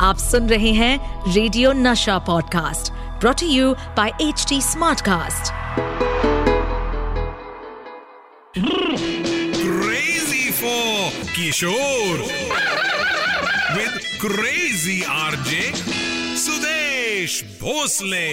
[0.00, 5.52] आप सुन रहे हैं radio Nasha podcast brought you by H T Smartcast
[9.58, 12.22] Crazy for Kishore.
[13.76, 15.60] With Crazy RJ
[16.44, 18.26] Sudesh Bhosle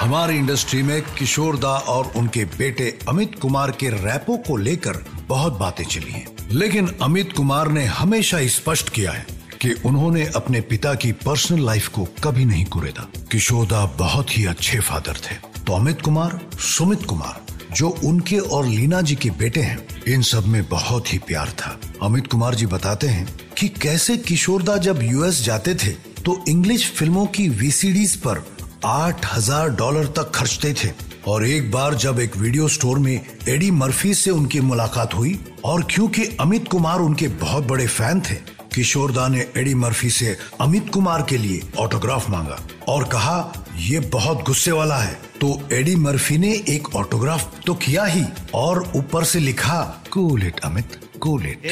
[0.00, 5.58] हमारी industry में किशोर दा और उनके बेटे अमित कुमार के रैपो को लेकर बहुत
[5.58, 9.33] बातें चली हैं। लेकिन अमित कुमार ने हमेशा स्पष्ट किया है
[9.64, 14.44] कि उन्होंने अपने पिता की पर्सनल लाइफ को कभी नहीं कुरेदा। किशोर दा बहुत ही
[14.46, 17.40] अच्छे फादर थे। तो अमित कुमार, सुमित कुमार,
[17.72, 21.78] जो उनके और लीना जी के बेटे हैं, इन सब में बहुत ही प्यार था।
[22.02, 23.26] अमित कुमार जी बताते हैं
[23.58, 28.44] कि कैसे किशोरदा जब यूएस जाते थे तो इंग्लिश फ़िल्मों की वीसीडीज पर
[28.84, 30.92] आठ हज़ार डॉलर तक खर्चते थे।
[31.26, 35.86] और एक बार जब एक वीडियो स्टोर में एडी मर्फी से उनकी मुलाकात हुई, और
[35.90, 38.34] क्योंकि अमित कुमार उनके बहुत बड़े फ़ैन थे
[38.74, 44.42] किशोरदा ने एडी मर्फी से अमित कुमार के लिए ऑटोग्राफ मांगा और कहा, ये बहुत
[44.42, 49.40] गुस्से वाला है। तो एडी मर्फी ने एक ऑटोग्राफ तो किया ही और ऊपर से
[49.40, 49.80] लिखा
[50.12, 51.66] cool it Amit cool it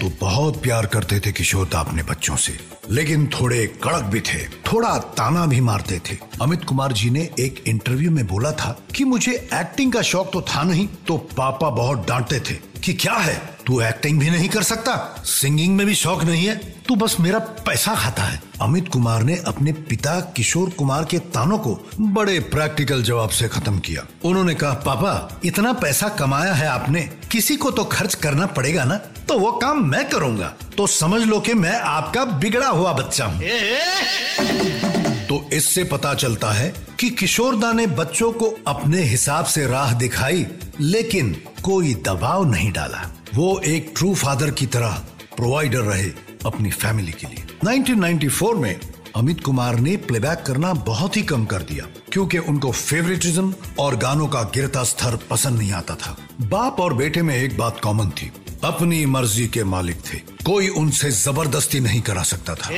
[0.00, 2.58] तो बहुत प्यार करते थे किशोरदा अपने बच्चों से,
[2.90, 7.62] लेकिन थोड़े कड़क भी थे, थोड़ा ताना भी मारते थे। अमित कुमार जी ने एक
[7.66, 12.06] इंटरव्यू में बोला था कि, मुझे एक्टिंग का शौक तो था नहीं तो पापा बहुत
[12.08, 13.55] डांटते थे कि क्या है?
[13.66, 17.38] तू एक्टिंग भी नहीं कर सकता। सिंगिंग में भी शौक नहीं है। तू बस मेरा
[17.38, 23.02] पैसा खाता है। अमित कुमार ने अपने पिता किशोर कुमार के तानों को बड़े प्रैक्टिकल
[23.02, 27.84] जवाब से खत्म किया। उन्होंने कहा, पापा, इतना पैसा कमाया है आपने। किसी को तो
[27.84, 28.96] खर्च करना पड़ेगा ना?
[28.96, 33.42] तो वो काम मैं करूँगा। तो समझ लो कि मैं आपका बिगड़ा हुआ बच्चा हूँ।
[35.26, 40.46] तो इससे पता चलता है कि किशोरदा ने बच्चों को अपने हिसाब से राह दिखाई,
[40.80, 44.92] लेकिन कोई दबाव नहीं डाला। वो एक ट्रू फादर की तरह
[45.36, 46.10] प्रोवाइडर रहे
[46.46, 48.80] अपनी फैमिली के लिए। 1994 में
[49.16, 54.28] अमित कुमार ने प्लेबैक करना बहुत ही कम कर दिया, क्योंकि उनको फेवरेटिज्म और गानों
[54.28, 58.30] का गिरता स्तर पसंद नहीं आता था। बाप और बेटे में एक बात कॉमन थी,
[58.64, 62.70] अपनी मर्ज़ी के मालिक थे। कोई उनसे ज़बरदस्ती नहीं करा सकता था।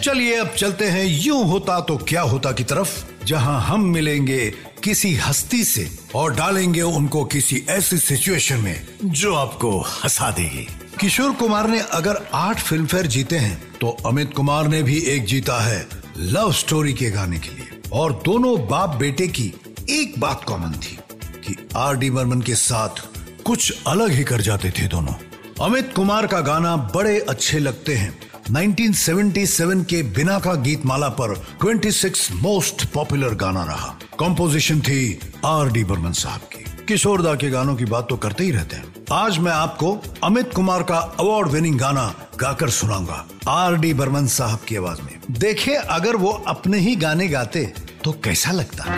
[0.00, 4.52] चलिए अब चलते हैं, यूँ होता तो क्या होता की तरफ़, जहाँ हम मिलेंगे
[4.84, 10.66] किसी हस्ती से और डालेंगे उनको किसी ऐसी सिचुएशन में जो आपको हंसा देगी।
[11.00, 15.24] किशोर कुमार ने अगर आठ फ़िल्म फेयर जीते हैं तो अमित कुमार ने भी एक
[15.24, 15.86] जीता है
[16.18, 19.52] लव स्टोरी के गाने के लिए। और दोनों बाप बेटे की
[19.90, 20.98] एक बात कॉमन थी
[21.38, 23.02] कि आर डी बर्मन के साथ
[23.42, 25.14] कुछ अलग ही कर जाते थे दोनों।
[25.60, 28.18] अमित कुमार का गाना बड़े अच्छे लगते हैं।
[28.50, 35.68] 1977 के बिना का गीत माला पर 26 मोस्ट पॉपुलर गाना रहा। कंपोजिशन थी आर
[35.68, 39.38] डी बर्मन साहब की। किशोरदा के गानों की बात तो करते ही रहते हैं। आज
[39.38, 44.76] मैं आपको अमित कुमार का अवार्ड विनिंग गाना गाकर सुनाऊँगा आर डी बर्मन साहब की
[44.76, 47.72] आवाज़ में। देखिए अगर वो अपने ही गाने गाते
[48.04, 48.84] तो कैसा लगता?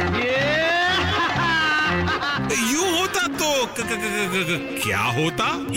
[2.72, 5.66] यू होता तो क- क- क- क- क- क्या होता?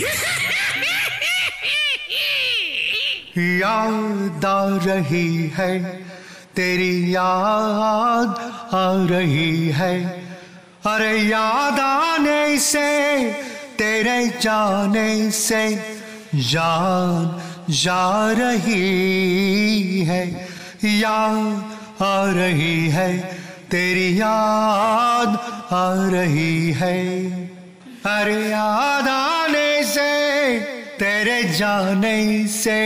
[3.38, 6.10] याद आ रही है
[6.56, 8.28] तेरी याद
[8.74, 10.04] आ रही है।
[10.86, 13.32] अरे याद आने से,
[13.78, 15.74] तेरे जाने से
[16.34, 20.48] जान जा रही है।
[20.84, 21.64] याद
[22.02, 23.18] आ रही है,
[23.70, 25.28] तेरी याद
[25.72, 27.30] आ रही है।
[28.06, 30.10] अरे याद आने से,
[30.98, 32.80] तेरे जाने से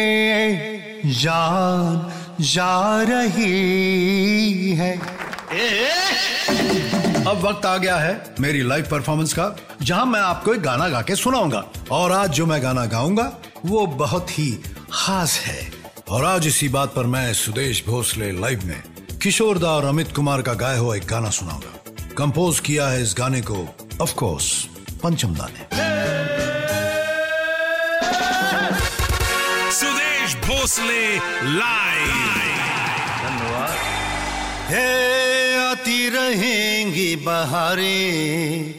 [1.06, 4.96] जान जा रही है।
[7.26, 11.02] अब वक्त आ गया है मेरी लाइव परफॉर्मेंस का जहाँ मैं आपको एक गाना गा
[11.02, 13.32] के सुनाऊँगा। और आज जो मैं गाना गाऊँगा
[13.66, 14.50] वो बहुत ही
[14.92, 15.72] खास है।
[16.08, 18.82] और आज इसी बात पर मैं सुदेश भोसले लाइव में
[19.22, 23.40] किशोरदा और अमित कुमार का गाया हुआ एक गाना सुनाऊँगा। कंपोज किया है इस गाने
[23.40, 23.66] को
[24.02, 24.68] ऑफ़ कोर्स
[25.02, 25.93] पंचमदा ने
[30.24, 31.04] सुदेश भोसले
[31.54, 32.32] लाइव
[34.64, 38.74] हे आती रहेंगी बहारें,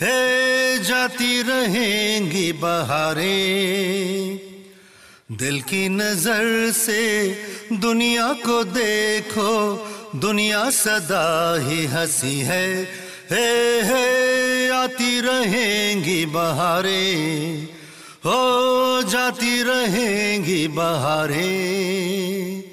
[0.00, 4.40] हे जाती रहेंगी बहारें,
[5.32, 7.04] दिल की नज़र से
[7.80, 9.52] दुनिया को देखो,
[10.16, 11.28] दुनिया सदा
[11.60, 12.68] ही हँसी है।
[13.32, 13.48] हे
[13.82, 17.75] हे आती रहेंगी बहारें
[18.26, 22.64] हो जाती रहेंगी बहारें।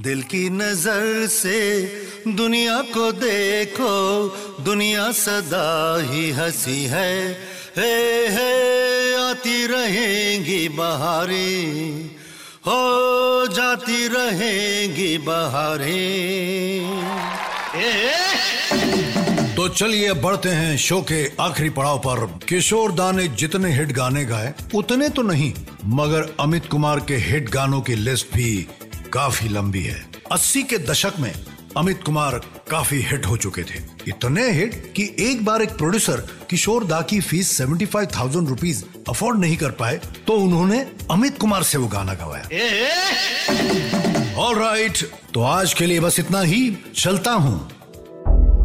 [0.00, 1.84] दिल की नज़र से
[2.28, 4.26] दुनिया को देखो,
[4.60, 7.32] दुनिया सदा ही हँसी है।
[7.78, 8.70] हे हे,
[9.30, 12.10] आती रहेंगी बहारें।
[12.66, 15.90] हो जाती रहेंगी बहारें।
[19.60, 24.24] तो चलिए बढ़ते हैं शो के आखिरी पड़ाव पर। किशोर दा ने जितने हिट गाने
[24.24, 25.52] गाए उतने तो नहीं
[25.94, 28.66] मगर अमित कुमार के हिट गानों की लिस्ट भी
[29.12, 30.00] काफ़ी लंबी है।
[30.32, 31.32] 80 के दशक में
[31.76, 32.40] अमित कुमार
[32.70, 36.20] काफ़ी हिट हो चुके थे। इतने हिट कि एक बार एक प्रोड्यूसर
[36.50, 40.80] किशोर दा की fees seventy five thousand rupees afford नहीं कर पाए तो उन्होंने
[41.10, 42.44] अमित कुमार से वो गाना गवाया।
[44.38, 45.04] ऑल राइट
[45.34, 46.62] तो आज के लिए बस इतना ही।
[46.96, 47.79] चलता हूँ।